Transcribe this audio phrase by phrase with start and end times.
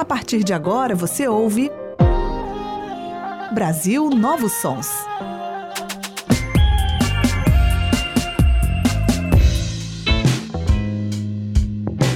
[0.00, 1.70] A partir de agora você ouve
[3.52, 4.88] Brasil Novos Sons.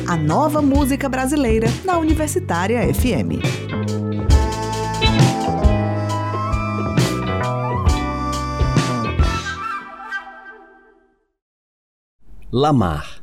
[0.09, 3.45] A nova música brasileira na Universitária FM.
[12.51, 13.14] Lamar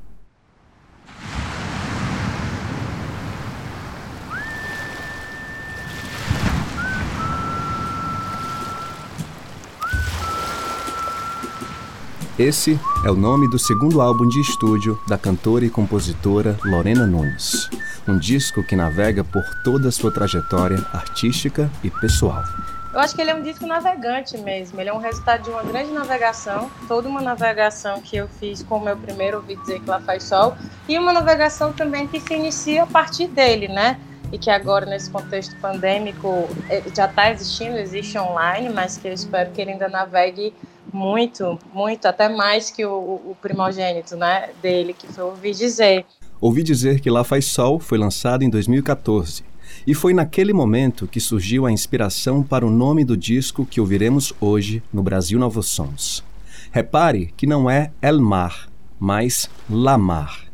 [12.41, 17.69] Esse é o nome do segundo álbum de estúdio da cantora e compositora Lorena Nunes.
[18.07, 22.43] Um disco que navega por toda a sua trajetória artística e pessoal.
[22.91, 24.81] Eu acho que ele é um disco navegante mesmo.
[24.81, 28.77] Ele é um resultado de uma grande navegação, toda uma navegação que eu fiz com
[28.77, 30.57] o meu primeiro Ouvi Dizer Que Lá Faz Sol,
[30.89, 33.99] e uma navegação também que se inicia a partir dele, né?
[34.31, 39.13] E que agora, nesse contexto pandêmico, eh, já está existindo, existe online, mas que eu
[39.13, 40.51] espero que ele ainda navegue
[40.91, 46.05] muito, muito, até mais que o, o primogênito né, dele, que foi Ouvi Dizer.
[46.39, 49.43] Ouvi Dizer que Lá Faz Sol foi lançado em 2014.
[49.85, 54.33] E foi naquele momento que surgiu a inspiração para o nome do disco que ouviremos
[54.39, 56.23] hoje no Brasil Novos Sons.
[56.71, 60.45] Repare que não é El Mar, mas Lamar.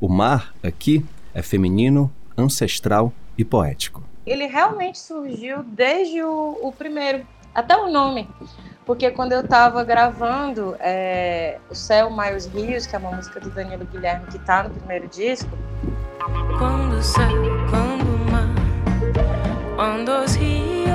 [0.00, 4.02] O mar aqui é feminino, ancestral e poético.
[4.26, 8.28] Ele realmente surgiu desde o, o primeiro, até o nome.
[8.86, 13.40] Porque quando eu estava gravando é, O Céu, Mais os Rios, que é uma música
[13.40, 15.50] do Danilo Guilherme que está no primeiro disco.
[16.56, 17.28] Quando o céu,
[17.68, 18.48] quando o mar,
[19.74, 20.86] quando os rios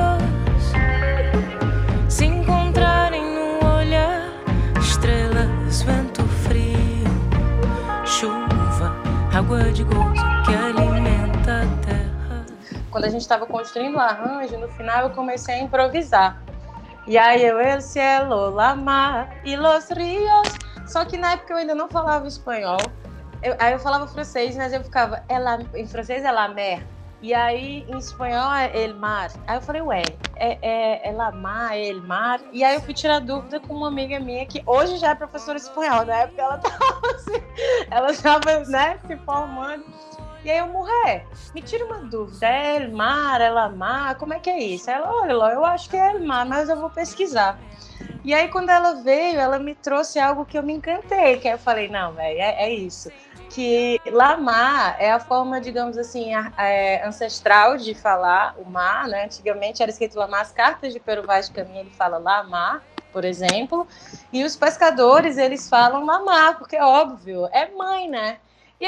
[2.09, 4.22] se encontrarem no olhar,
[4.80, 7.05] estrelas, vento frio,
[8.05, 8.95] chuva,
[9.33, 12.45] água de gozo que alimenta a terra.
[12.89, 16.42] Quando a gente estava construindo o arranjo, no final eu comecei a improvisar.
[17.08, 20.48] E aí eu, el cielo, la mar e los rios.
[20.86, 22.92] Só que na época eu ainda não falava espanhol.
[23.42, 26.86] Eu, aí eu falava francês, mas eu ficava, ela, em francês é la mer.
[27.22, 29.32] E aí em espanhol é el mar.
[29.48, 30.04] Aí eu falei, ué,
[30.36, 32.40] é, é, é la mar, é el mar.
[32.52, 35.58] E aí eu fui tirar dúvida com uma amiga minha que hoje já é professora
[35.58, 36.04] espanhol.
[36.06, 37.44] Na época ela tava assim,
[37.92, 39.86] ela estava né, se formando.
[40.44, 44.50] E aí eu, mulher, me tira uma dúvida, é Elmar, é Lamar, como é que
[44.50, 44.90] é isso?
[44.90, 47.60] Ela, olha, Ló, eu acho que é Elmar, mas eu vou pesquisar.
[48.24, 51.54] E aí quando ela veio, ela me trouxe algo que eu me encantei, que aí
[51.54, 53.12] eu falei, não, velho, é, é, isso.
[53.50, 59.26] Que Lamar é a forma, digamos assim, é, ancestral de falar o mar, né?
[59.26, 62.82] Antigamente era escrito Lamar, as cartas de Peru Vaz de Caminho, ele fala Lamar,
[63.12, 63.86] por exemplo,
[64.32, 68.38] e os pescadores, eles falam Lamar, porque é óbvio, é mãe, né?
[68.81, 68.86] E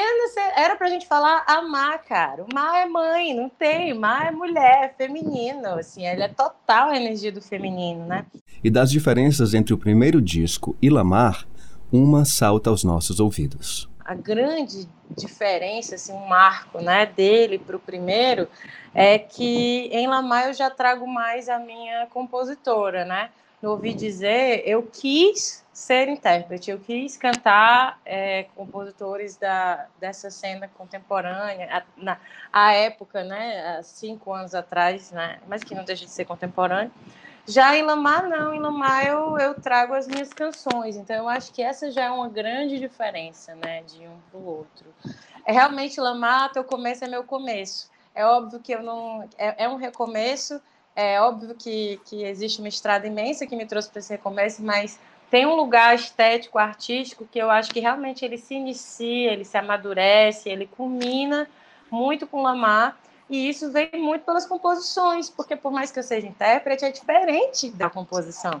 [0.56, 2.42] era pra gente falar amar, cara.
[2.42, 3.94] O mar é mãe, não tem.
[3.94, 5.68] Mar é mulher, é feminino.
[5.68, 8.26] Assim, ele é total a energia do feminino, né?
[8.62, 11.46] E das diferenças entre o primeiro disco e Lamar,
[11.92, 13.88] uma salta aos nossos ouvidos.
[14.04, 18.48] A grande diferença, assim, um marco né, dele para o primeiro,
[18.92, 23.30] é que em Lamar eu já trago mais a minha compositora, né?
[23.62, 26.70] No Ouvi Dizer, eu quis ser intérprete.
[26.70, 32.18] Eu quis cantar é, compositores da, dessa cena contemporânea, a, na
[32.52, 36.92] a época, né, há cinco anos atrás, né, mas que não deixa de ser contemporâneo.
[37.46, 38.54] Já em Lamar, não.
[38.54, 40.96] Em Lamar eu, eu trago as minhas canções.
[40.96, 44.46] Então, eu acho que essa já é uma grande diferença, né, de um para o
[44.46, 44.86] outro.
[45.44, 47.90] É realmente Lamar, teu começo é meu começo.
[48.14, 49.28] É óbvio que eu não...
[49.36, 50.58] É, é um recomeço,
[50.96, 54.98] é óbvio que, que existe uma estrada imensa que me trouxe para esse recomeço, mas
[55.30, 59.56] tem um lugar estético, artístico, que eu acho que realmente ele se inicia, ele se
[59.56, 61.48] amadurece, ele culmina
[61.90, 62.96] muito com Lamar,
[63.28, 67.70] e isso vem muito pelas composições, porque por mais que eu seja intérprete, é diferente
[67.70, 68.60] da composição.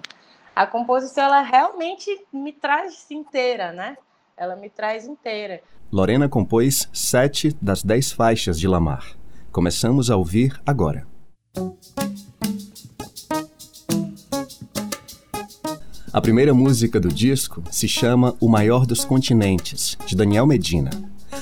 [0.54, 3.96] A composição, ela realmente me traz inteira, né?
[4.36, 5.60] Ela me traz inteira.
[5.92, 9.16] Lorena compôs sete das dez faixas de Lamar.
[9.52, 11.06] Começamos a ouvir agora.
[16.14, 20.90] A primeira música do disco se chama O Maior dos Continentes, de Daniel Medina.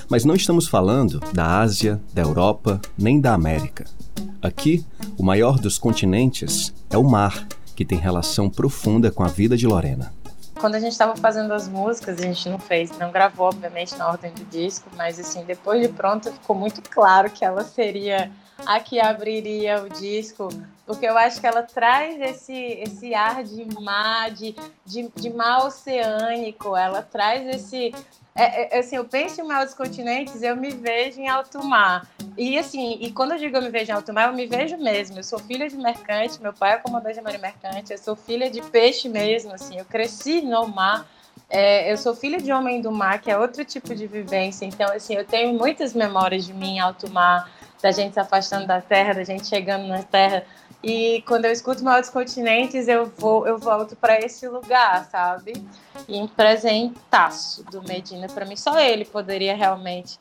[0.09, 3.85] Mas não estamos falando da Ásia, da Europa, nem da América.
[4.41, 4.83] Aqui,
[5.19, 7.47] o maior dos continentes é o mar,
[7.77, 10.11] que tem relação profunda com a vida de Lorena.
[10.59, 14.09] Quando a gente estava fazendo as músicas, a gente não fez, não gravou, obviamente, na
[14.09, 18.31] ordem do disco, mas assim, depois de pronto ficou muito claro que ela seria
[18.67, 20.49] a que abriria o disco,
[20.87, 24.55] porque eu acho que ela traz esse, esse ar de mar, de,
[24.85, 27.95] de, de mar oceânico, ela traz esse.
[28.35, 32.09] É, é, assim, eu penso em mar dos continentes, eu me vejo em alto mar.
[32.37, 34.77] e assim, e quando eu digo eu me vejo em alto mar, eu me vejo
[34.79, 35.19] mesmo.
[35.19, 38.51] Eu sou filha de mercante, meu pai é comandante de marinha mercante, eu sou filha
[38.51, 39.79] de peixe mesmo, assim.
[39.79, 41.07] Eu cresci no mar.
[41.49, 44.65] É, eu sou filha de homem do mar, que é outro tipo de vivência.
[44.65, 47.51] Então, assim, eu tenho muitas memórias de mim em alto mar,
[47.83, 50.45] da gente se afastando da terra, da gente chegando na terra.
[50.83, 55.53] E quando eu escuto Mal dos Continentes, eu vou, eu volto para esse lugar, sabe?
[56.09, 60.19] E um presentaço do Medina para mim, só ele poderia realmente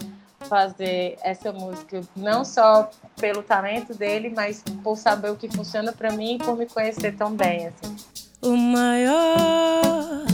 [0.47, 6.11] fazer essa música, não só pelo talento dele, mas por saber o que funciona para
[6.11, 7.95] mim e por me conhecer tão bem, assim.
[8.41, 10.25] O maior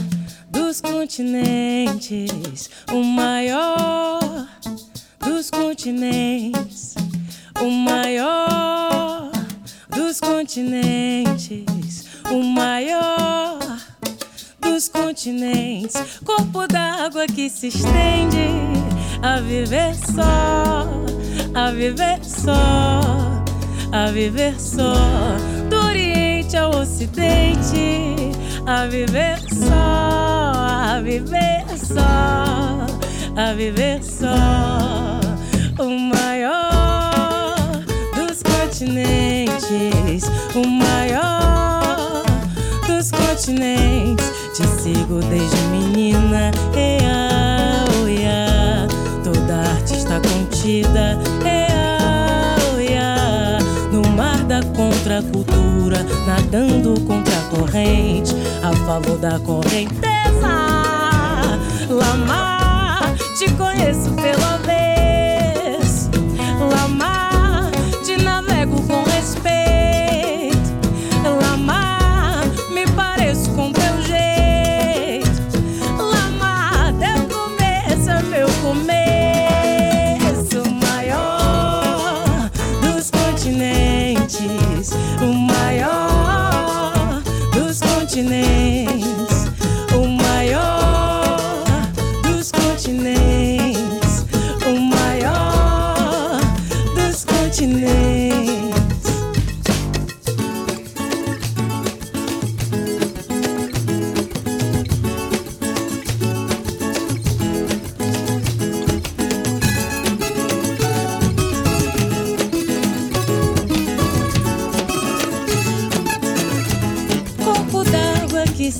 [0.50, 4.48] dos continentes, o maior
[5.20, 6.97] dos continentes,
[7.60, 9.30] o maior
[9.90, 11.64] dos continentes,
[12.30, 13.58] o maior
[14.60, 18.48] dos continentes, corpo d'água que se estende
[19.22, 20.86] a viver só,
[21.54, 23.00] a viver só,
[23.92, 24.94] a viver só,
[25.68, 28.32] do Oriente ao Ocidente,
[28.66, 30.52] a viver só,
[30.94, 32.86] a viver só,
[33.36, 34.36] a viver só,
[35.76, 36.17] dos
[38.78, 40.22] continentes,
[40.54, 42.22] o maior
[42.86, 46.52] dos continentes, te sigo desde menina.
[46.76, 48.86] Ea, oh, ea.
[49.24, 51.18] Toda artista contida.
[51.44, 53.58] Ea, oh, ea.
[53.90, 58.32] No mar da contracultura, nadando contra a corrente,
[58.62, 60.06] a favor da correnteza.
[61.90, 64.77] Lamar, te conheço pela vez.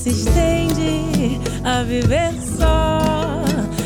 [0.09, 3.45] Se estende a viver só,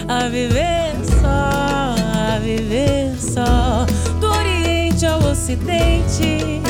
[0.09, 1.95] a viver só,
[2.35, 3.87] a viver só.
[4.21, 6.61] Do Oriente ao Ocidente,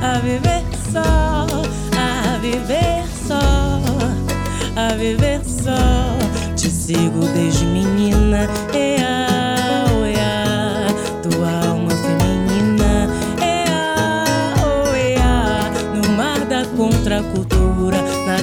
[0.00, 1.46] a viver só,
[1.96, 3.80] a viver só,
[4.76, 6.16] a viver só.
[6.56, 9.21] Te sigo desde menina, ea,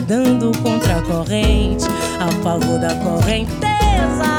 [0.10, 1.86] nadando contra a corrente,
[2.20, 4.39] a favor da correnteza.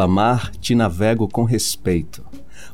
[0.00, 2.24] Lamar, te navego com respeito.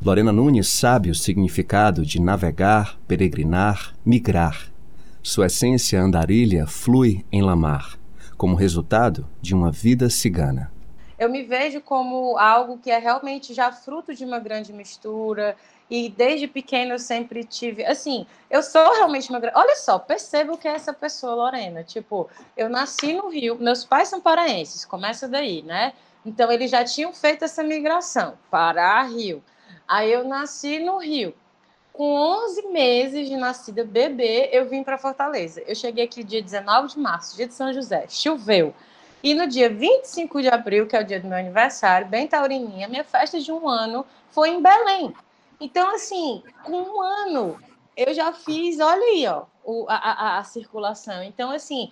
[0.01, 4.71] Lorena Nunes sabe o significado de navegar, peregrinar, migrar.
[5.21, 7.99] Sua essência andarilha flui em Lamar,
[8.37, 10.71] como resultado de uma vida cigana.
[11.19, 15.57] eu me vejo como algo que é realmente já fruto de uma grande mistura.
[15.89, 17.83] E desde pequena eu sempre tive.
[17.85, 19.41] Assim, eu sou realmente uma.
[19.53, 21.83] Olha só, percebo que é essa pessoa, Lorena.
[21.83, 25.91] Tipo, eu nasci no Rio, meus pais são paraenses, começa daí, né?
[26.27, 29.41] Então, eles já tinham feito essa migração, Pará, Rio.
[29.87, 31.33] Aí eu nasci no Rio.
[31.93, 35.63] Com 11 meses de nascida, bebê, eu vim para Fortaleza.
[35.65, 38.07] Eu cheguei aqui dia 19 de março, dia de São José.
[38.09, 38.75] Choveu.
[39.23, 42.89] E no dia 25 de abril, que é o dia do meu aniversário, bem taurininha,
[42.89, 45.15] minha festa de um ano foi em Belém.
[45.61, 47.57] Então, assim, com um ano,
[47.95, 49.45] eu já fiz, olha aí, ó,
[49.87, 51.23] a, a, a circulação.
[51.23, 51.89] Então, assim,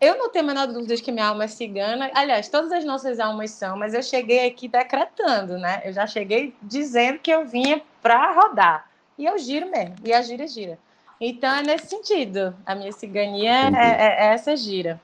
[0.00, 2.10] eu não tenho a menor dúvida de que minha alma é cigana.
[2.14, 5.82] Aliás, todas as nossas almas são, mas eu cheguei aqui decretando, né?
[5.84, 8.88] Eu já cheguei dizendo que eu vinha para rodar.
[9.18, 10.78] E eu giro mesmo, e a gira gira.
[11.20, 12.54] Então é nesse sentido.
[12.64, 15.00] A minha cigania é, é, é essa gira.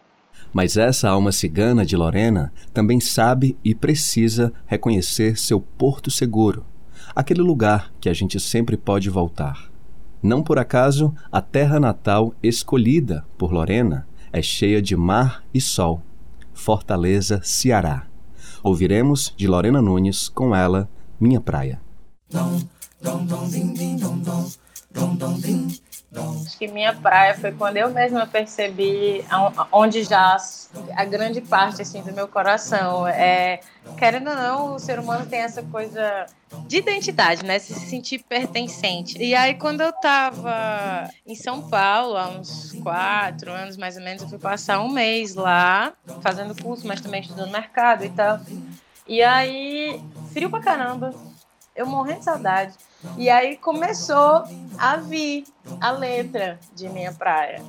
[0.52, 6.64] Mas essa alma cigana de Lorena também sabe e precisa reconhecer seu porto seguro,
[7.14, 9.68] aquele lugar que a gente sempre pode voltar.
[10.22, 16.02] Não por acaso, a terra natal escolhida por Lorena é cheia de mar e sol.
[16.52, 18.08] Fortaleza, Ceará.
[18.64, 21.80] Ouviremos de Lorena Nunes com ela, Minha Praia.
[26.46, 29.24] Acho que minha praia foi quando eu mesma percebi
[29.72, 30.36] onde já
[30.94, 33.60] a grande parte assim do meu coração é
[33.98, 36.26] querendo ou não o ser humano tem essa coisa
[36.66, 37.58] de identidade, né?
[37.58, 39.18] Se sentir pertencente.
[39.20, 44.22] E aí quando eu tava em São Paulo há uns quatro anos mais ou menos,
[44.22, 48.38] eu fui passar um mês lá fazendo curso, mas também estudando mercado e tal.
[49.06, 50.00] E aí
[50.32, 51.12] frio pra caramba.
[51.74, 52.74] Eu morrendo de saudade.
[53.16, 54.44] E aí começou
[54.78, 55.44] a vir
[55.80, 57.62] a letra de Minha Praia.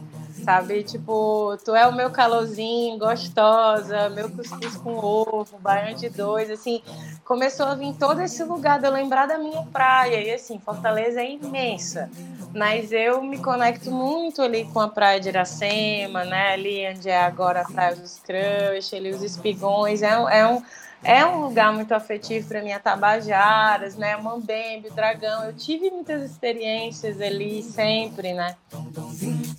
[0.44, 0.84] Sabe?
[0.84, 6.84] Tipo, tu é o meu calorzinho, gostosa, meu cuscuz com ovo, baião de dois, assim.
[7.24, 10.22] Começou a vir todo esse lugar de eu lembrar da minha praia.
[10.22, 12.10] E assim, Fortaleza é imensa.
[12.54, 16.54] Mas eu me conecto muito ali com a praia de Iracema, né?
[16.54, 20.02] Ali onde é agora a Praia dos Crush, ali os espigões.
[20.02, 20.62] É, é um
[21.06, 24.18] é um lugar muito afetivo para mim, a Tabajaras, né?
[24.18, 25.46] Mambembe, Dragão.
[25.46, 28.56] Eu tive muitas experiências ali sempre, né?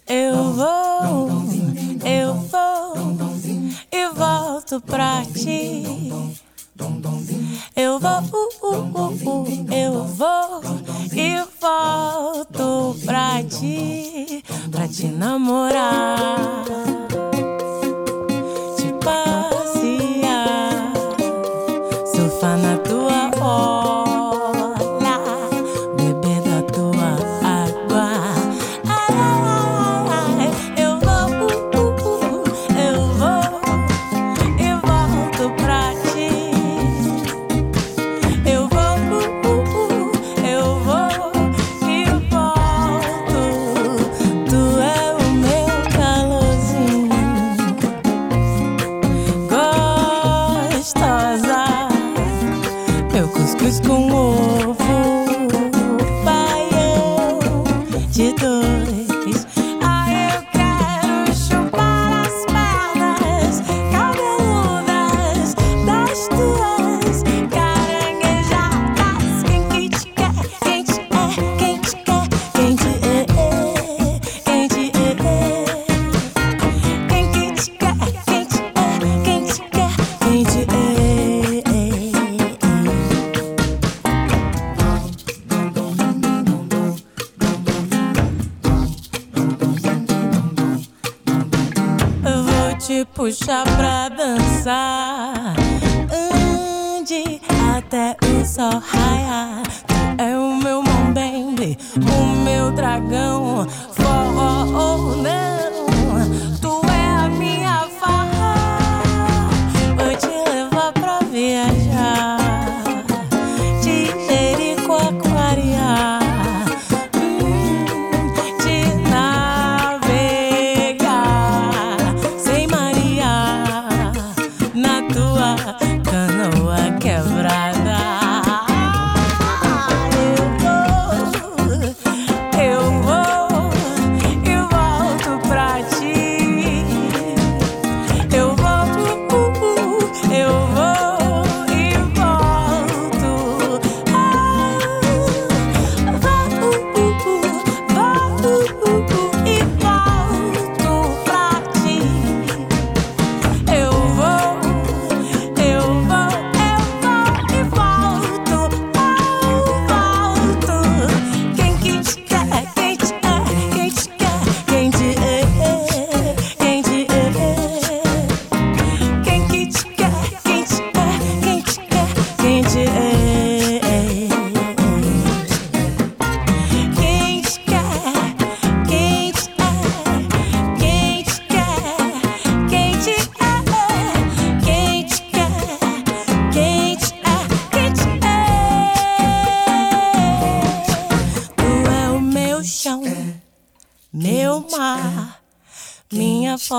[0.07, 1.43] Eu vou,
[2.05, 3.17] eu vou
[3.93, 5.85] e volto pra ti.
[7.75, 10.63] Eu vou, uh, uh, uh, uh, eu vou
[11.13, 16.65] e volto pra ti, pra te namorar,
[22.41, 23.96] Fana tua hora.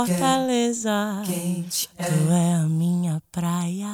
[0.06, 1.24] Fortaleza,
[1.96, 3.88] tu é a minha praia.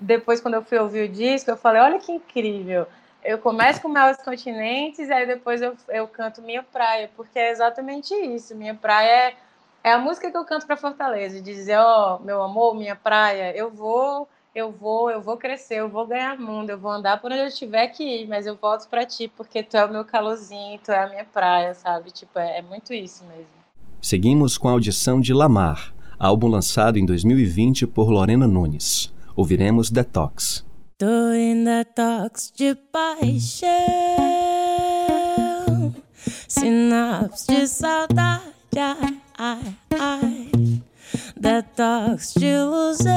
[0.00, 2.86] Depois, quando eu fui ouvir o disco, eu falei: olha que incrível.
[3.24, 7.52] Eu começo com Mel dos Continentes, aí depois eu, eu canto Minha Praia, porque é
[7.52, 8.56] exatamente isso.
[8.56, 9.36] Minha Praia é,
[9.84, 12.96] é a música que eu canto para Fortaleza, de dizer: ó, oh, meu amor, minha
[12.96, 17.20] praia, eu vou eu vou, eu vou crescer, eu vou ganhar mundo, eu vou andar
[17.20, 19.90] por onde eu tiver que ir, mas eu volto para ti porque tu é o
[19.90, 22.10] meu calorzinho, tu é a minha praia, sabe?
[22.10, 23.61] Tipo, é, é muito isso mesmo.
[24.02, 29.12] Seguimos com a audição de Lamar, álbum lançado em 2020 por Lorena Nunes.
[29.36, 30.64] Ouviremos Detox.
[30.98, 33.70] Tô em detox de paixão,
[36.46, 38.42] sinapse de saudade,
[39.38, 40.50] ai, ai,
[41.36, 43.12] detox de ilusão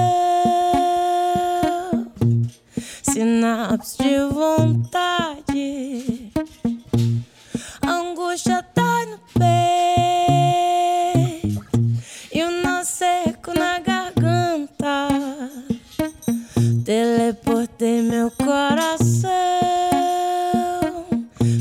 [3.16, 6.32] sinapse de vontade.
[7.88, 9.96] Angústia tá no peito
[12.34, 15.08] e o nó seco na garganta.
[16.84, 19.32] Teleportei meu coração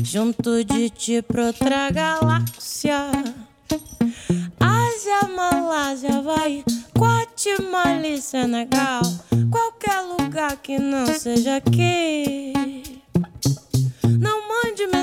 [0.03, 3.11] junto de ti pra outra galáxia.
[4.59, 6.63] Ásia, Malásia, vai,
[6.97, 9.01] Guatemala, Senegal,
[9.51, 12.53] qualquer lugar que não seja aqui.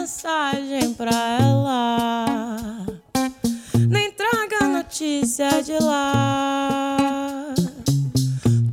[0.02, 2.26] Mensagem pra ela,
[3.88, 6.96] nem traga notícia de lá.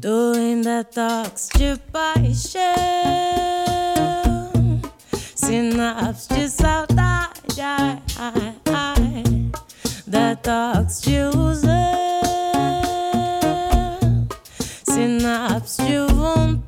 [0.02, 2.64] Tô em detox de paixão,
[5.36, 7.62] sinapse de saudade.
[7.62, 9.24] Ai, ai, ai
[10.08, 11.70] detox de ilusão,
[14.84, 16.59] sinapse de vontade,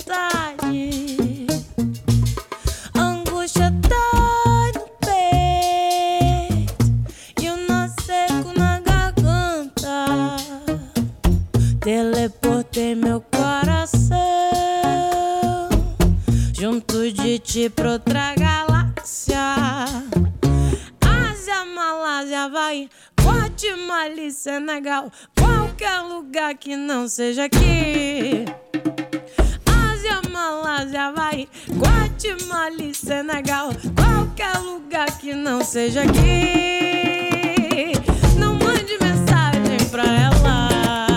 [17.52, 19.36] ti pra outra galáxia.
[21.02, 22.90] Ásia, Malásia, vai
[23.22, 28.46] Guatemala, Senegal, qualquer lugar que não seja aqui.
[29.66, 37.92] Ásia, Malásia, vai, Guatemala, Senegal, qualquer lugar que não seja aqui.
[38.40, 41.11] Não mande mensagem pra ela.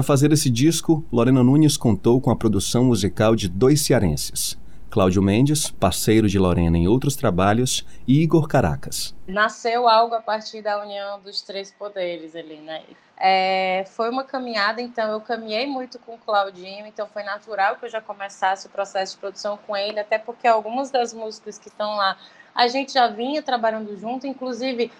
[0.00, 4.58] Para fazer esse disco, Lorena Nunes contou com a produção musical de dois cearenses,
[4.88, 9.14] Cláudio Mendes, parceiro de Lorena em outros trabalhos, e Igor Caracas.
[9.28, 12.82] Nasceu algo a partir da união dos três poderes ali, né?
[13.18, 17.84] É, foi uma caminhada, então eu caminhei muito com o Claudinho, então foi natural que
[17.84, 21.68] eu já começasse o processo de produção com ele, até porque algumas das músicas que
[21.68, 22.16] estão lá
[22.54, 24.90] a gente já vinha trabalhando junto, inclusive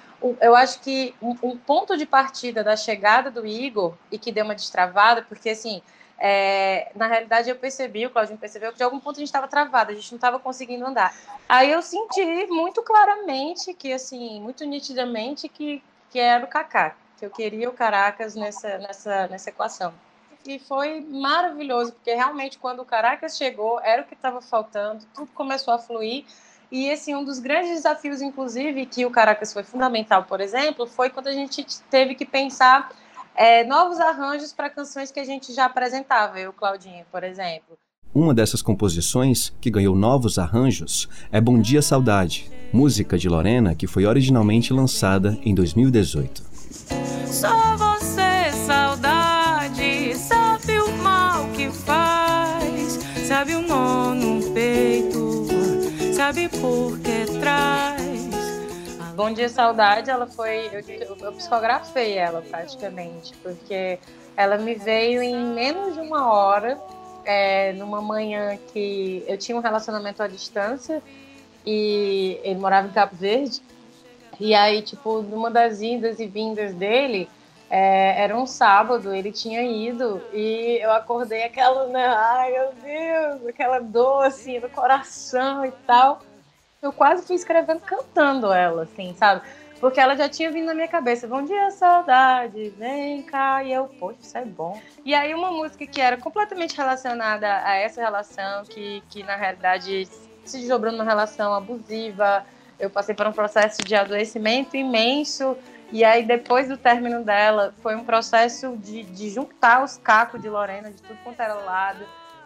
[0.41, 4.45] eu acho que um, um, ponto de partida da chegada do Igor e que deu
[4.45, 5.83] uma destravada, porque assim,
[6.19, 9.49] é, na realidade eu percebi, o Claudinho percebeu que de algum ponto a gente estava
[9.49, 11.15] travado, a gente não estava conseguindo andar.
[11.49, 17.25] Aí eu senti muito claramente que, assim, muito nitidamente que, que era o Kaká, que
[17.25, 19.95] eu queria o Caracas nessa, nessa, nessa equação.
[20.47, 25.31] E foi maravilhoso, porque realmente quando o Caracas chegou, era o que estava faltando, tudo
[25.33, 26.25] começou a fluir.
[26.71, 31.11] E esse um dos grandes desafios, inclusive, que o Caracas foi fundamental, por exemplo, foi
[31.11, 32.91] quando a gente teve que pensar
[33.35, 37.77] é, novos arranjos para canções que a gente já apresentava, eu, Claudinha, por exemplo.
[38.15, 43.87] Uma dessas composições, que ganhou novos arranjos, é Bom Dia Saudade, música de Lorena que
[43.87, 46.43] foi originalmente lançada em 2018.
[56.31, 58.31] Sabe por que traz.
[59.17, 60.71] Bom Dia Saudade, ela foi.
[60.73, 63.99] Eu, eu, psicografei ela praticamente, porque
[64.37, 66.81] ela me veio em menos de uma hora,
[67.25, 71.03] é, numa manhã que eu tinha um relacionamento à distância
[71.67, 73.61] e ele morava em Cabo Verde.
[74.39, 77.29] E aí, tipo, numa das idas e vindas dele,
[77.71, 83.47] é, era um sábado, ele tinha ido e eu acordei aquela, né, ai meu Deus,
[83.47, 86.21] aquela dor assim no coração e tal.
[86.83, 89.43] Eu quase fui escrevendo cantando ela, assim, sabe?
[89.79, 93.65] Porque ela já tinha vindo na minha cabeça, bom dia, saudade, vem cá.
[93.65, 94.79] E eu, poxa, isso é bom.
[95.05, 100.07] E aí uma música que era completamente relacionada a essa relação, que, que na realidade
[100.45, 102.45] se desdobrou numa relação abusiva.
[102.79, 105.57] Eu passei por um processo de adoecimento imenso.
[105.93, 110.49] E aí, depois do término dela, foi um processo de, de juntar os cacos de
[110.49, 112.05] Lorena de tudo quanto era lado.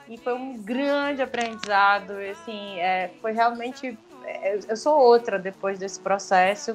[0.09, 2.13] E foi um grande aprendizado.
[2.31, 3.99] Assim, é, foi realmente.
[4.25, 6.75] é, Eu sou outra depois desse processo,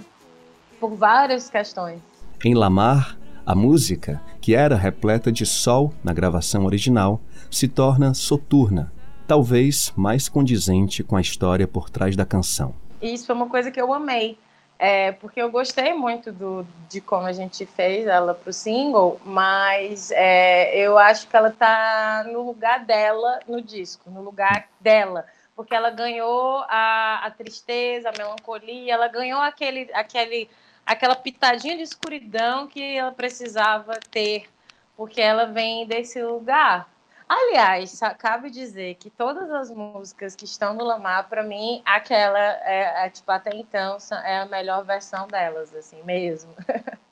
[0.79, 1.99] por várias questões.
[2.45, 8.91] Em Lamar, a música, que era repleta de sol na gravação original, se torna soturna,
[9.27, 12.75] talvez mais condizente com a história por trás da canção.
[13.01, 14.37] E isso foi uma coisa que eu amei.
[14.81, 20.09] É, porque eu gostei muito do, de como a gente fez ela pro single, mas
[20.11, 25.25] é, eu acho que ela tá no lugar dela no disco, no lugar dela.
[25.53, 30.49] Porque ela ganhou a, a tristeza, a melancolia, ela ganhou aquele, aquele,
[30.85, 34.45] aquela pitadinha de escuridão que ela precisava ter,
[34.95, 36.89] porque ela vem desse lugar.
[37.29, 43.05] Aliás, cabe dizer que todas as músicas que estão no Lamar, para mim, aquela é,
[43.05, 46.51] é, tipo até então é a melhor versão delas, assim mesmo.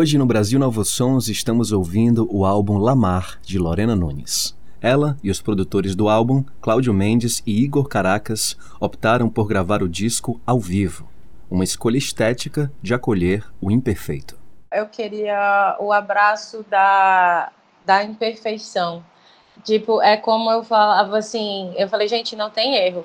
[0.00, 4.56] Hoje no Brasil Novos Sons estamos ouvindo o álbum Lamar, de Lorena Nunes.
[4.80, 9.88] Ela e os produtores do álbum, Cláudio Mendes e Igor Caracas, optaram por gravar o
[9.88, 11.10] disco ao vivo,
[11.50, 14.38] uma escolha estética de acolher o imperfeito.
[14.72, 17.50] Eu queria o abraço da,
[17.84, 19.04] da imperfeição.
[19.64, 23.04] Tipo, é como eu falava assim, eu falei, gente, não tem erro.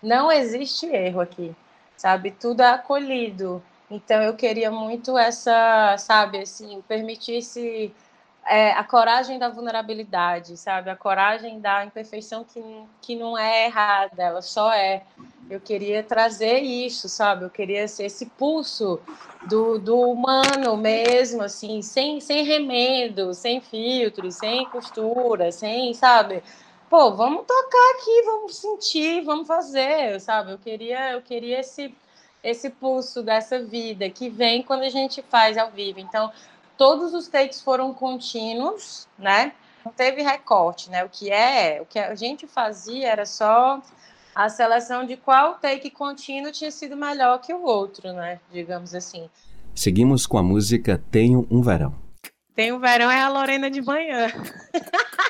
[0.00, 1.52] Não existe erro aqui,
[1.96, 2.30] sabe?
[2.30, 3.60] Tudo é acolhido.
[3.90, 7.94] Então eu queria muito essa, sabe, assim, permitisse
[8.46, 10.90] é, a coragem da vulnerabilidade, sabe?
[10.90, 12.62] A coragem da imperfeição que,
[13.00, 15.02] que não é errada, ela só é.
[15.50, 17.44] Eu queria trazer isso, sabe?
[17.44, 19.00] Eu queria ser esse pulso
[19.46, 26.42] do, do humano mesmo, assim, sem, sem remendo, sem filtro, sem costura, sem, sabe?
[26.90, 30.52] Pô, vamos tocar aqui, vamos sentir, vamos fazer, sabe?
[30.52, 31.94] Eu queria, eu queria esse
[32.42, 35.98] esse pulso dessa vida que vem quando a gente faz ao vivo.
[35.98, 36.32] Então,
[36.76, 39.52] todos os takes foram contínuos, né?
[39.84, 41.04] Não teve recorte, né?
[41.04, 43.80] O que é, o que a gente fazia era só
[44.34, 48.40] a seleção de qual take contínuo tinha sido melhor que o outro, né?
[48.52, 49.28] Digamos assim.
[49.74, 52.08] Seguimos com a música Tenho um Verão.
[52.54, 54.26] Tem o verão é a Lorena de manhã.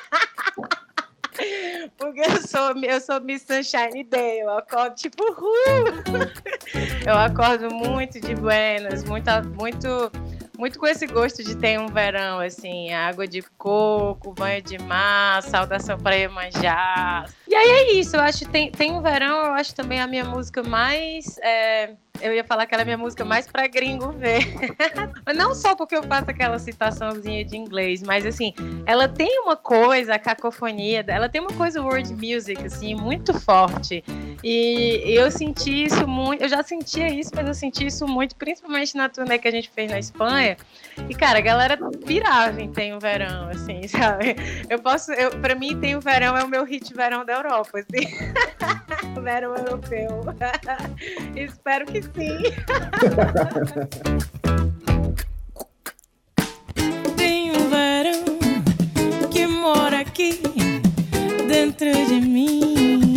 [1.96, 6.28] Porque eu sou, eu sou Miss Sunshine Day, eu acordo tipo, uhul!
[7.06, 10.12] Eu acordo muito de buenas, muito, muito,
[10.58, 15.42] muito com esse gosto de ter um verão, assim, água de coco, banho de mar,
[15.42, 17.26] saudação para Iemanjá.
[17.46, 20.24] E aí é isso, eu acho tem, tem um verão, eu acho também a minha
[20.24, 21.38] música mais...
[21.38, 24.46] é, eu ia falar que ela é minha música mais pra gringo ver.
[25.34, 28.52] não só porque eu faço aquela citaçãozinha de inglês, mas assim,
[28.86, 34.04] ela tem uma coisa, a cacofonia, ela tem uma coisa world music, assim, muito forte.
[34.42, 38.96] E eu senti isso muito, eu já sentia isso, mas eu senti isso muito, principalmente
[38.96, 40.56] na turnê que a gente fez na Espanha.
[41.08, 41.76] E, cara, a galera
[42.06, 44.36] pirava em Tem o Verão, assim, sabe?
[44.68, 47.78] Eu posso, eu, pra mim, Tem o Verão é o meu hit verão da Europa,
[47.78, 48.06] assim.
[49.22, 50.20] verão europeu.
[51.36, 52.38] Espero que sim.
[57.16, 58.24] Tem um verão
[59.30, 60.40] que mora aqui
[61.48, 63.07] dentro de mim.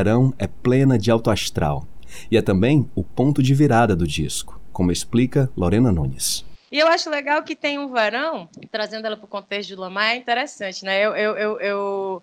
[0.00, 1.86] Tem Verão é plena de alto astral
[2.30, 6.42] e é também o ponto de virada do disco, como explica Lorena Nunes.
[6.72, 10.12] E eu acho legal que tem um varão, trazendo ela para o contexto de Lamar,
[10.12, 11.04] é interessante, né?
[11.04, 12.22] Eu, eu, eu, eu,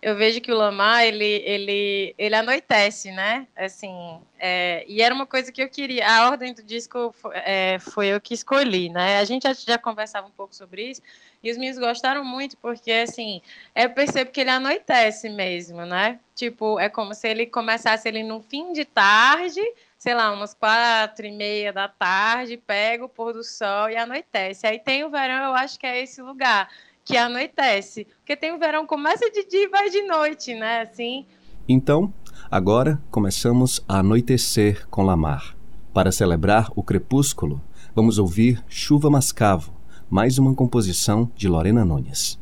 [0.00, 3.46] eu vejo que o Lamar, ele, ele, ele anoitece, né?
[3.54, 3.92] Assim,
[4.38, 6.08] é, e era uma coisa que eu queria.
[6.08, 9.18] A ordem do disco fo- é, foi eu que escolhi, né?
[9.18, 11.02] A gente já, já conversava um pouco sobre isso,
[11.42, 13.40] e os meninos gostaram muito, porque, assim,
[13.74, 16.18] eu percebo que ele anoitece mesmo, né?
[16.34, 19.60] Tipo, é como se ele começasse ele no fim de tarde,
[19.96, 24.66] sei lá, umas quatro e meia da tarde, pega o pôr do sol e anoitece.
[24.66, 26.68] Aí tem o verão, eu acho que é esse lugar
[27.04, 28.06] que anoitece.
[28.18, 30.82] Porque tem o verão, começa de dia e vai de noite, né?
[30.82, 31.26] Assim,
[31.68, 32.12] Então,
[32.50, 35.56] agora começamos a anoitecer com Lamar.
[35.94, 37.60] Para celebrar o crepúsculo,
[37.94, 39.77] vamos ouvir Chuva Mascavo,
[40.10, 42.38] mais uma composição de Lorena Nunes.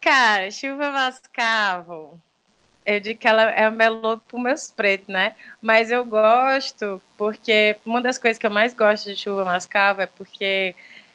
[0.00, 2.20] Cara, chuva mascavo.
[2.84, 5.34] Eu digo que ela é melô para meus pretos, né?
[5.60, 10.06] Mas eu gosto porque uma das coisas que eu mais gosto de chuva mascavo é
[10.06, 10.74] porque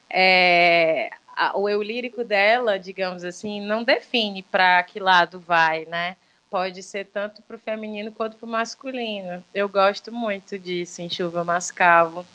[0.09, 6.17] é, a- o eu lírico dela, digamos assim, não define para que lado vai, né?
[6.49, 9.41] Pode ser tanto para o feminino quanto para o masculino.
[9.53, 12.25] Eu gosto muito disso em chuva mascavo.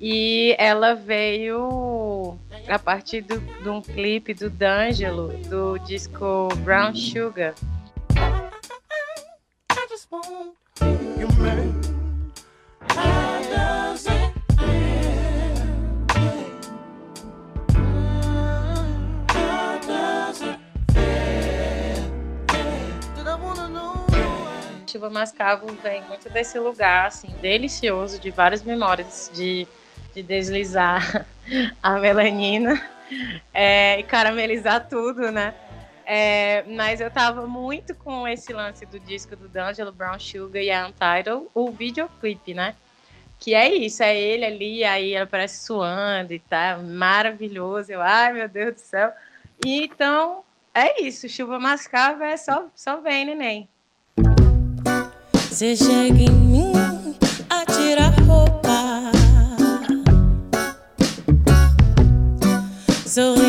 [0.00, 7.54] E ela veio a partir do- de um clipe do D'Angelo, do disco Brown Sugar.
[24.90, 29.66] Chuva Mascavo vem muito desse lugar, assim, delicioso, de várias memórias de,
[30.14, 31.26] de deslizar
[31.82, 32.80] a melanina
[33.52, 35.54] é, e caramelizar tudo, né?
[36.04, 40.70] É, mas eu tava muito com esse lance do disco do D'Angelo Brown Sugar e
[40.70, 42.74] a Untitled, o videoclipe, né?
[43.38, 47.92] Que é isso, é ele ali, aí ela parece suando e tá maravilhoso.
[47.92, 49.12] Eu, ai meu Deus do céu.
[49.64, 50.42] E então,
[50.74, 53.68] é isso, chuva mascava é só, só vem, neném.
[55.34, 56.72] Você chega em mim
[57.50, 58.87] a roupa.
[63.18, 63.47] so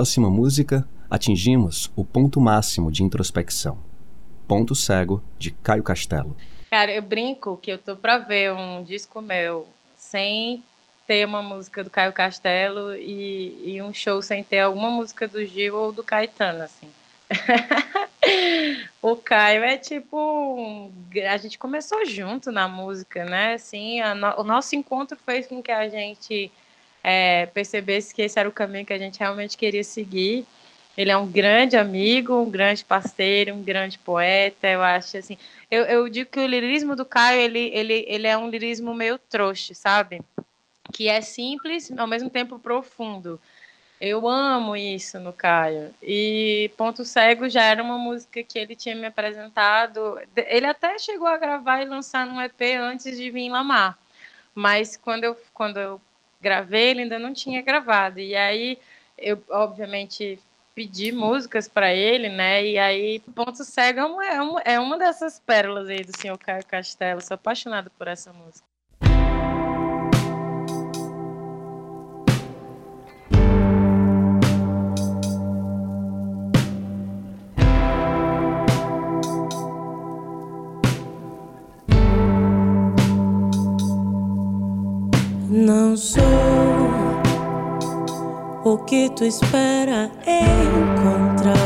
[0.00, 3.76] próxima música, atingimos o ponto máximo de introspecção.
[4.48, 6.34] Ponto Cego, de Caio Castelo.
[6.70, 10.62] Cara, eu brinco que eu tô pra ver um disco meu sem
[11.06, 15.44] ter uma música do Caio Castelo e, e um show sem ter alguma música do
[15.44, 16.88] Gil ou do Caetano, assim.
[19.02, 20.90] o Caio é tipo.
[21.30, 23.52] A gente começou junto na música, né?
[23.52, 26.50] Assim, no- o nosso encontro fez com que a gente
[27.02, 30.46] é, percebesse que esse era o caminho que a gente realmente queria seguir.
[30.96, 34.68] Ele é um grande amigo, um grande parceiro, um grande poeta.
[34.68, 35.38] Eu acho assim.
[35.70, 39.18] Eu, eu digo que o lirismo do Caio ele, ele, ele é um lirismo meio
[39.18, 40.20] trouxa, sabe?
[40.92, 43.40] Que é simples, ao mesmo tempo profundo.
[44.00, 45.94] Eu amo isso no Caio.
[46.02, 50.18] E Ponto Cego já era uma música que ele tinha me apresentado.
[50.34, 53.98] Ele até chegou a gravar e lançar num EP antes de vir Lamar.
[54.54, 56.00] Mas quando eu, quando eu
[56.40, 58.20] gravei, ele ainda não tinha gravado.
[58.20, 58.78] E aí
[59.18, 60.38] eu, obviamente,
[60.74, 62.64] pedi músicas para ele, né?
[62.66, 66.38] E aí Ponto Cego é uma, é uma, é uma dessas pérolas aí do senhor
[66.38, 67.20] Caio Castelo.
[67.20, 68.69] Sou apaixonada por essa música.
[85.90, 86.22] Não sou
[88.64, 91.56] o que tu espera encontrar,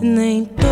[0.00, 0.62] nem tô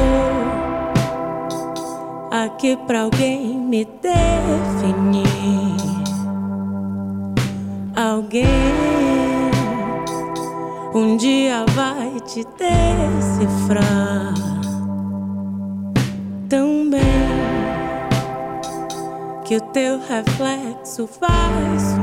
[2.30, 5.26] aqui pra alguém me definir.
[7.96, 8.46] Alguém
[10.94, 14.34] um dia vai te decifrar.
[16.48, 16.81] Tão
[19.52, 22.01] que o teu reflexo vai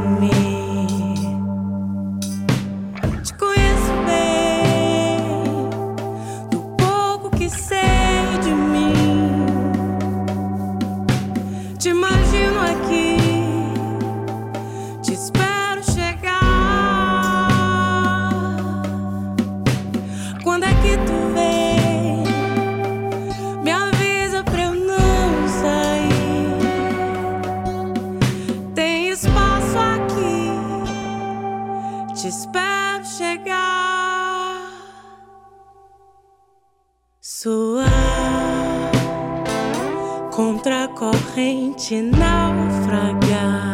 [41.39, 43.73] corrente, naufragar,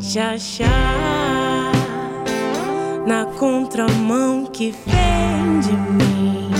[0.00, 1.72] te achar
[3.06, 6.50] na contramão que vem de mim.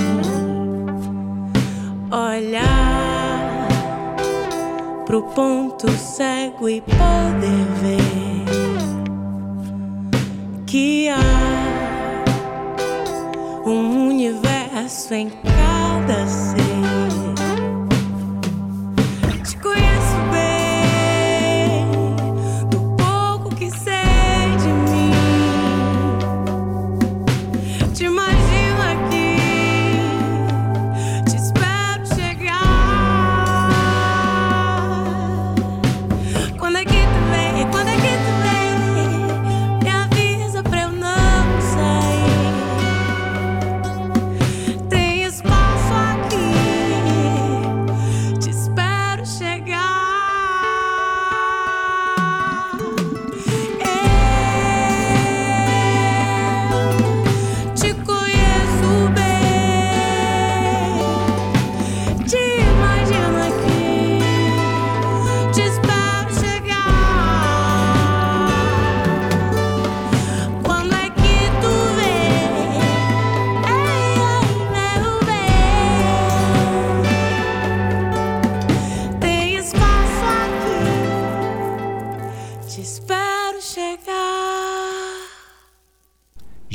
[2.12, 3.68] Olhar
[5.04, 7.98] pro ponto cego e poder ver
[10.64, 11.18] que há
[13.66, 16.71] um universo em cada ser.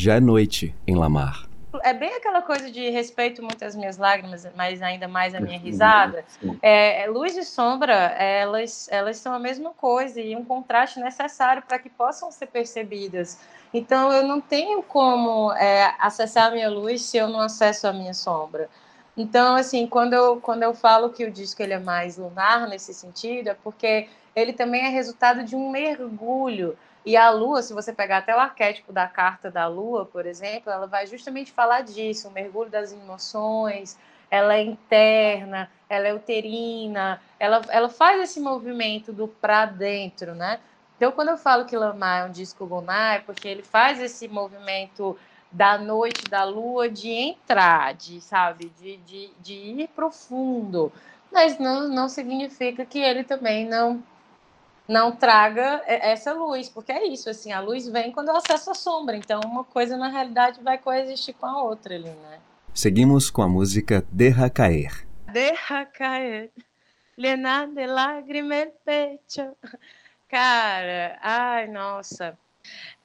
[0.07, 1.49] Já é noite em Lamar.
[1.83, 5.59] É bem aquela coisa de respeito muito às minhas lágrimas, mas ainda mais a minha
[5.59, 6.23] risada.
[6.61, 11.77] É, luz e sombra, elas, elas são a mesma coisa e um contraste necessário para
[11.77, 13.37] que possam ser percebidas.
[13.73, 17.91] Então, eu não tenho como é, acessar a minha luz se eu não acesso a
[17.91, 18.69] minha sombra.
[19.17, 22.93] Então, assim, quando eu, quando eu falo que o disco ele é mais lunar nesse
[22.93, 26.77] sentido, é porque ele também é resultado de um mergulho.
[27.07, 30.69] E a lua, se você pegar até o arquétipo da carta da lua, por exemplo,
[30.69, 33.97] ela vai justamente falar disso, o mergulho das emoções,
[34.29, 40.59] ela é interna, ela é uterina, ela, ela faz esse movimento do para dentro, né?
[40.97, 44.27] Então, quando eu falo que Lamar é um disco lunar, é porque ele faz esse
[44.27, 45.17] movimento
[45.49, 50.91] da noite, da lua, de entrar, de, sabe, de, de, de ir profundo.
[51.31, 54.03] Mas não, não significa que ele também não
[54.87, 58.73] não traga essa luz, porque é isso, assim, a luz vem quando eu acesso a
[58.73, 62.39] sombra, então uma coisa na realidade vai coexistir com a outra ali, né?
[62.73, 65.07] Seguimos com a música Derra Caer.
[65.31, 66.51] Deja caer,
[67.17, 69.57] llenar de lágrimas el pecho.
[70.29, 72.37] Cara, ai, nossa.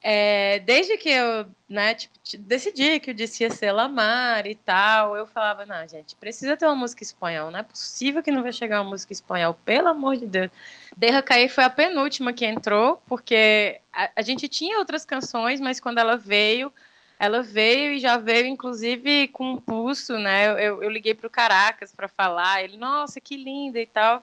[0.01, 5.15] É, desde que eu, né, tipo, decidi que o disse ia ser Lamar e tal,
[5.15, 8.51] eu falava, não, gente, precisa ter uma música espanhol, não é possível que não vai
[8.51, 10.51] chegar uma música espanhol, pelo amor de Deus.
[10.97, 15.79] Derra Cair foi a penúltima que entrou, porque a, a gente tinha outras canções, mas
[15.79, 16.71] quando ela veio,
[17.17, 20.47] ela veio e já veio, inclusive, com um pulso, né?
[20.47, 24.21] Eu, eu, eu liguei para o Caracas para falar, ele, nossa, que linda e tal.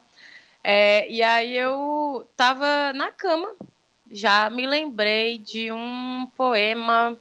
[0.63, 3.55] É, e aí eu tava na cama,
[4.11, 7.17] já me lembrei de um poema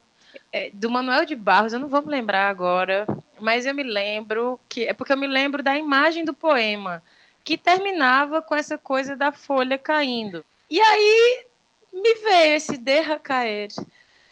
[0.52, 3.06] é, do Manuel de Barros, eu não vou me lembrar agora,
[3.38, 7.02] mas eu me lembro que é porque eu me lembro da imagem do poema
[7.44, 10.44] que terminava com essa coisa da folha caindo.
[10.68, 11.46] E aí
[11.92, 13.68] me veio esse derra cair.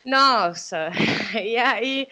[0.04, 0.90] Nossa,
[1.42, 2.08] e aí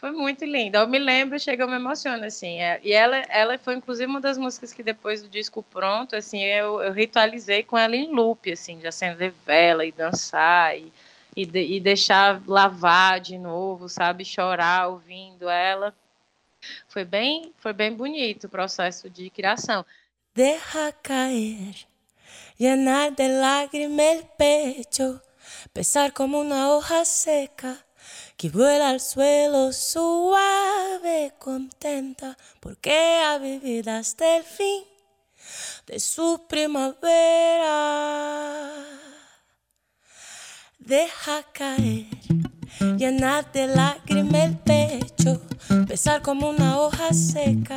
[0.00, 0.78] foi muito lindo.
[0.78, 2.58] Eu me lembro, chega, eu me emociono, assim.
[2.60, 6.42] é, e ela, ela foi, inclusive, uma das músicas que depois do disco pronto, assim,
[6.42, 10.90] eu, eu ritualizei com ela em loop, assim, de acender vela e dançar e,
[11.36, 14.24] e, de- e deixar lavar de novo, sabe?
[14.24, 15.94] Chorar ouvindo ela.
[16.88, 19.84] Foi bem, foi bem bonito o processo de criação.
[20.34, 21.74] Deja caer,
[22.58, 25.20] llenar de lágrimas el pecho,
[25.72, 27.84] pesar como una hoja seca
[28.40, 34.82] que vuela al suelo suave, contenta, porque ha vivido hasta el fin
[35.86, 37.02] de su primavera.
[40.78, 42.06] Deja caer,
[42.96, 45.42] llenar de lágrimas el pecho,
[45.86, 47.76] pesar como una hoja seca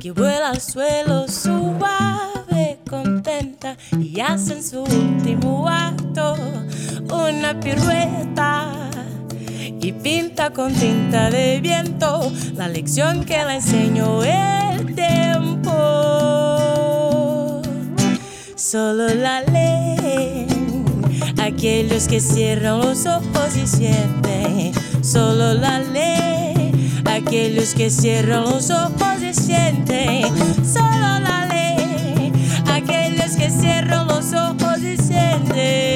[0.00, 6.34] que vuela al suelo suave, contenta y hace en su último acto
[7.10, 8.88] una pirueta
[9.80, 15.72] y pinta con tinta de viento la lección que le enseñó el tiempo.
[18.56, 20.84] Solo la leen
[21.40, 24.72] aquellos que cierran los ojos y sienten.
[25.02, 26.72] Solo la leen
[27.06, 30.24] aquellos que cierran los ojos y sienten.
[30.64, 32.32] Solo la leen
[32.66, 35.87] aquellos que cierran los ojos y sienten.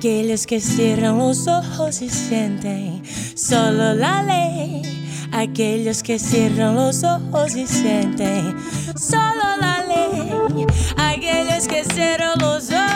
[0.00, 3.02] Aquellos que cierran los ojos y sienten.
[3.36, 4.80] Solo la leen
[5.30, 8.56] aquellos que cierran los ojos y sienten.
[8.96, 12.89] Solo la leen aquellos que cierran los ojos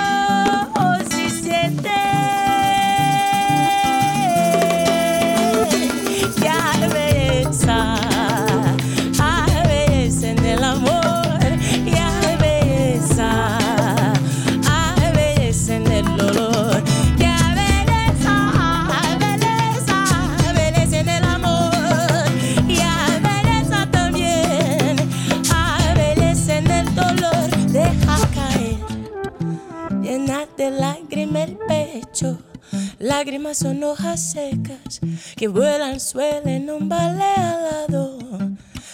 [33.25, 35.01] Lágrimas son hojas secas
[35.35, 38.18] que vuelan, suelen un ballet alado,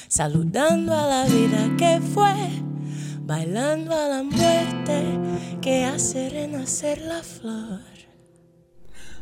[0.07, 2.33] saludando a la vida que fue,
[3.22, 5.18] bailando a la muerte
[5.61, 7.81] que hace renacer la flor.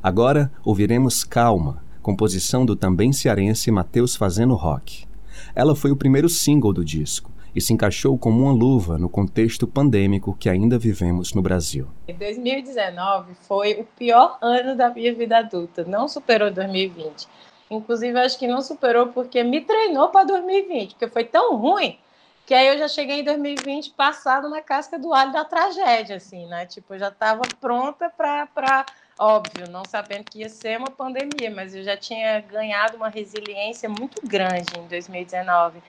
[0.02, 5.06] Agora ouviremos Calma, composição do também cearense Matheus Fazendo Rock.
[5.54, 9.66] Ela foi o primeiro single do disco e se encaixou como uma luva no contexto
[9.66, 11.88] pandêmico que ainda vivemos no Brasil.
[12.06, 17.26] 2019 foi o pior ano da minha vida adulta, não superou 2020.
[17.68, 21.98] Inclusive, acho que não superou porque me treinou para 2020, porque foi tão ruim
[22.46, 26.46] Que aí eu já cheguei em 2020 passado na casca do alho da tragédia, assim,
[26.46, 26.64] né?
[26.64, 28.86] Tipo, eu já estava pronta para,
[29.18, 33.86] óbvio, não sabendo que ia ser uma pandemia, mas eu já tinha ganhado uma resiliência
[33.86, 35.82] muito grande em 2019.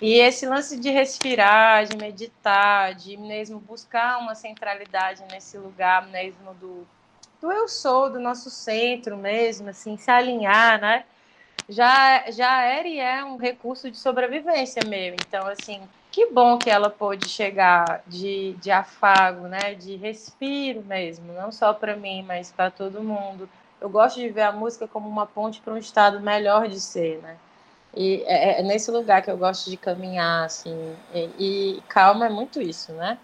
[0.00, 6.54] E esse lance de respirar, de meditar, de mesmo buscar uma centralidade nesse lugar mesmo
[6.54, 6.86] do,
[7.40, 11.04] do eu sou, do nosso centro mesmo, assim, se alinhar, né?
[11.68, 15.18] Já, já era e é um recurso de sobrevivência mesmo.
[15.20, 15.80] Então, assim,
[16.10, 19.74] que bom que ela pôde chegar de, de afago, né?
[19.74, 23.48] De respiro mesmo, não só para mim, mas para todo mundo.
[23.80, 27.20] Eu gosto de ver a música como uma ponte para um estado melhor de ser,
[27.22, 27.36] né?
[27.94, 31.02] E é, é nesse lugar que eu gosto de caminhar, assim.
[31.10, 33.20] E, e calma é muito isso, né?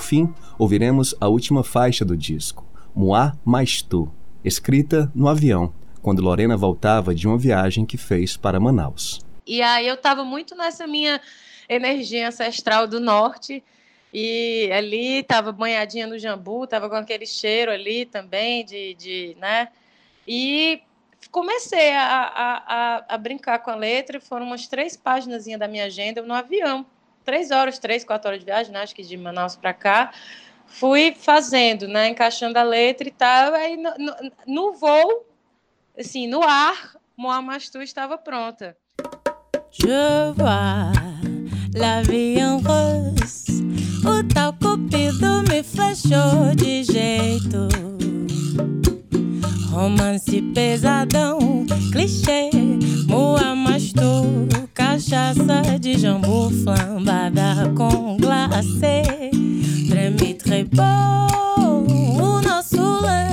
[0.00, 4.10] Fim, ouviremos a última faixa do disco, Moi Mais Tu,
[4.44, 5.72] escrita no avião,
[6.02, 9.20] quando Lorena voltava de uma viagem que fez para Manaus.
[9.46, 11.20] E aí eu estava muito nessa minha
[11.68, 13.62] energia ancestral do norte.
[14.12, 19.68] E ali estava banhadinha no jambu, estava com aquele cheiro ali também de, de né?
[20.26, 20.82] E
[21.30, 25.84] comecei a, a, a, a brincar com a letra foram umas três páginas da minha
[25.84, 26.84] agenda no avião.
[27.24, 28.80] Três horas, três, quatro horas de viagem, né?
[28.80, 30.12] acho que de Manaus para cá.
[30.66, 32.08] Fui fazendo, né?
[32.08, 33.54] Encaixando a letra e tal.
[33.54, 35.26] Aí no, no, no voo,
[35.98, 38.76] assim, no ar, Moamastu estava pronta.
[39.70, 41.00] Je vois
[42.12, 43.62] en rose.
[44.04, 47.68] O tal cupido me flechou de jeito.
[49.70, 51.38] Romance pesadão,
[51.92, 52.50] clichê.
[53.06, 54.48] Moa mas tu,
[55.00, 59.30] cachaça de jambu flambada com glacê.
[59.88, 60.84] Treme trepou,
[61.56, 63.29] o nosso lance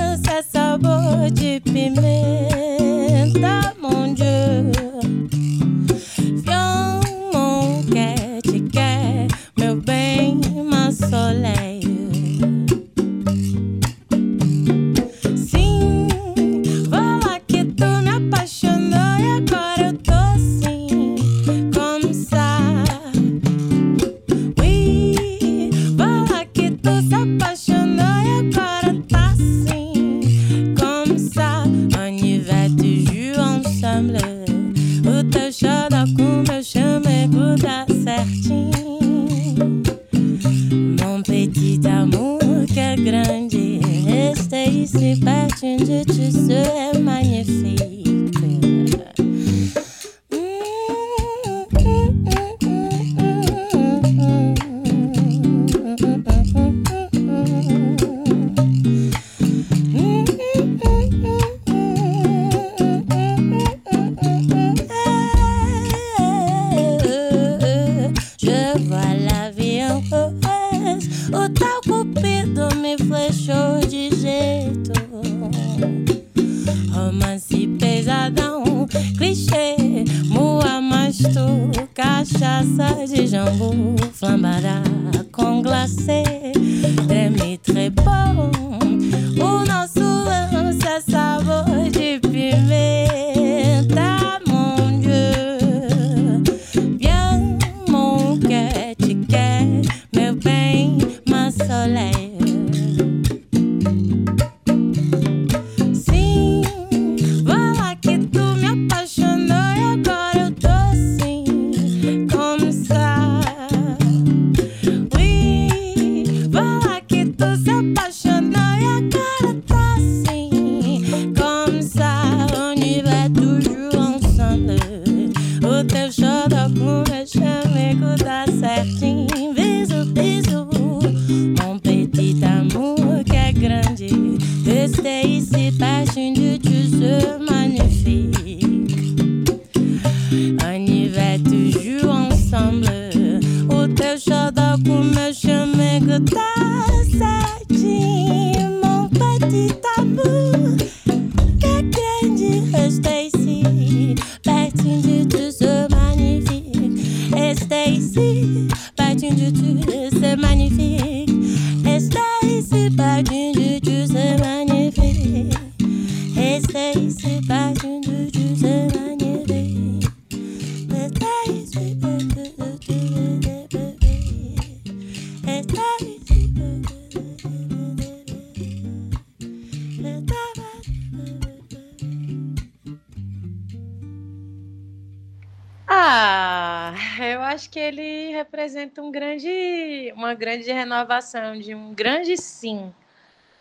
[190.38, 192.92] grande, renovação de um grande sim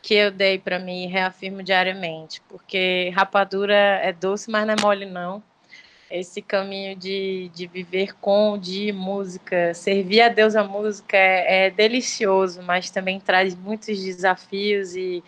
[0.01, 4.77] que eu dei para mim e reafirmo diariamente, porque rapadura é doce, mas não é
[4.81, 5.43] mole não.
[6.09, 11.69] Esse caminho de, de viver com, de música, servir a Deus a música é, é
[11.69, 15.21] delicioso, mas também traz muitos desafios e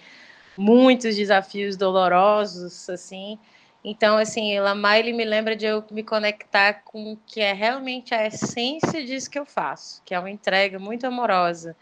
[0.58, 3.38] muitos desafios dolorosos, assim.
[3.84, 8.14] Então, assim, Lamar, ele me lembra de eu me conectar com o que é realmente
[8.14, 11.76] a essência disso que eu faço, que é uma entrega muito amorosa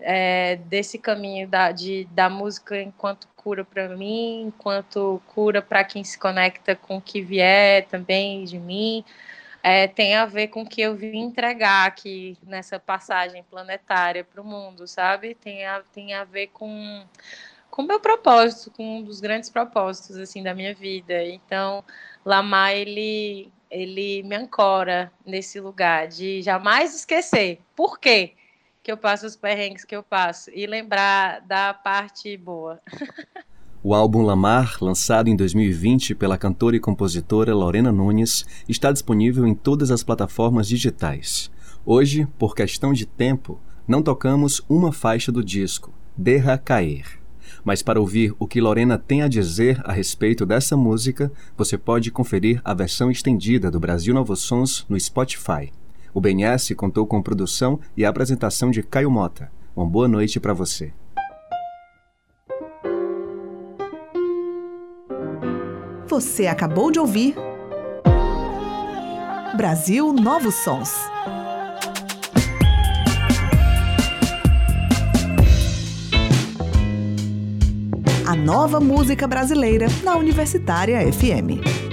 [0.00, 6.02] é, desse caminho da, de, da música enquanto cura para mim, enquanto cura para quem
[6.04, 9.04] se conecta com o que vier também de mim.
[9.62, 14.42] é, tem a ver com o que eu vim entregar aqui nessa passagem planetária para
[14.42, 15.34] o mundo, sabe?
[15.34, 17.02] Tem a, tem a ver com
[17.74, 21.24] com o meu propósito, com um dos grandes propósitos assim da minha vida.
[21.24, 21.82] Então,
[22.24, 27.60] Lamar ele ele me ancora nesse lugar de jamais esquecer.
[27.74, 28.34] Por quê?
[28.80, 32.80] Que eu passo os perrengues que eu passo e lembrar da parte boa.
[33.82, 39.54] O álbum Lamar, lançado em 2020 pela cantora e compositora Lorena Nunes, está disponível em
[39.54, 41.50] todas as plataformas digitais.
[41.84, 47.23] Hoje, por questão de tempo, não tocamos uma faixa do disco, Derra Cair.
[47.64, 52.10] Mas para ouvir o que Lorena tem a dizer a respeito dessa música, você pode
[52.10, 55.72] conferir a versão estendida do Brasil Novos Sons no Spotify.
[56.12, 59.50] O BNS contou com produção e apresentação de Caio Mota.
[59.74, 60.92] Uma boa noite para você.
[66.06, 67.34] Você acabou de ouvir
[69.56, 70.92] Brasil Novos Sons.
[78.34, 81.83] A nova música brasileira na Universitária FM.